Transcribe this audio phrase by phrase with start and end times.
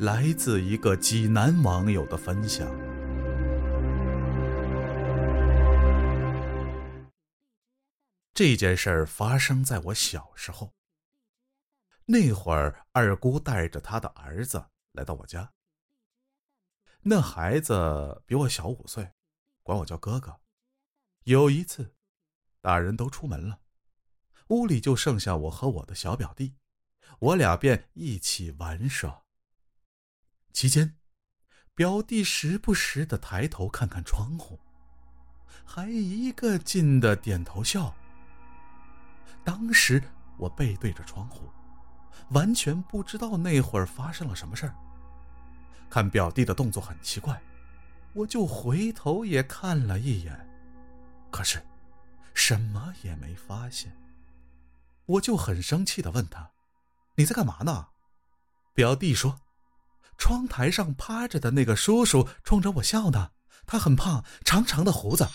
[0.00, 2.66] 来自一个济南网友的分享。
[8.32, 10.72] 这件事儿发生在我小时候。
[12.06, 15.52] 那会儿，二姑带着她的儿子来到我家。
[17.02, 19.12] 那孩子比我小五岁，
[19.62, 20.40] 管我叫哥哥。
[21.24, 21.94] 有一次，
[22.62, 23.60] 大人都出门了，
[24.48, 26.54] 屋里就剩下我和我的小表弟，
[27.18, 29.24] 我俩便一起玩耍。
[30.52, 30.96] 期间，
[31.74, 34.58] 表弟时不时的抬头看看窗户，
[35.64, 37.94] 还一个劲的点头笑。
[39.44, 40.02] 当时
[40.36, 41.50] 我背对着窗户，
[42.30, 44.74] 完全不知道那会儿发生了什么事儿。
[45.88, 47.40] 看表弟的动作很奇怪，
[48.12, 50.48] 我就回头也看了一眼，
[51.30, 51.60] 可是
[52.34, 53.96] 什么也没发现。
[55.06, 56.52] 我就很生气的问他
[57.16, 57.88] ：“你在干嘛呢？”
[58.74, 59.40] 表弟说
[60.20, 63.30] ：“窗台上趴着的那个叔叔冲着我笑呢，
[63.66, 65.26] 他很胖，长长的胡子。”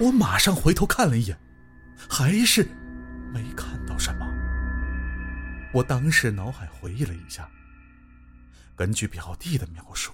[0.00, 1.38] 我马上回头看了一眼，
[2.10, 2.68] 还是。
[3.32, 4.26] 没看到什么，
[5.72, 7.48] 我当时脑海回忆了一下。
[8.76, 10.12] 根据表弟的描述，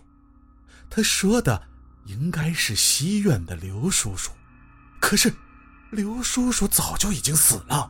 [0.88, 1.60] 他说的
[2.04, 4.30] 应该是西院的刘叔叔，
[5.00, 5.34] 可是
[5.90, 7.88] 刘叔叔早就已经死了。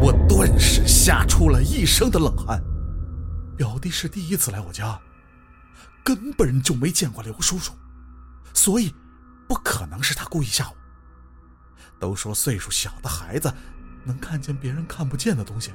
[0.00, 2.62] 我顿时吓出了一身的冷汗。
[3.56, 4.98] 表弟是第一次来我家，
[6.04, 7.72] 根本就没见过刘叔叔，
[8.52, 8.94] 所以
[9.48, 10.76] 不可能是他故意吓我。
[11.98, 13.52] 都说岁数小的孩子。
[14.06, 15.72] 能看见别人看不见的东西，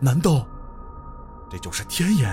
[0.00, 0.46] 难道
[1.50, 2.30] 这就是天眼？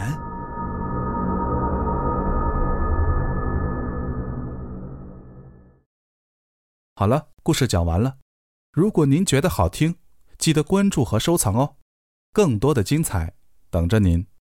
[6.96, 8.20] 好了，故事讲完了。
[8.72, 9.96] 如果您觉得好听，
[10.38, 11.78] 记得关注和收藏哦，
[12.32, 13.34] 更多的精彩
[13.72, 14.31] 等着您。